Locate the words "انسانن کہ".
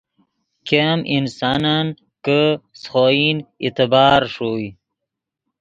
1.15-2.39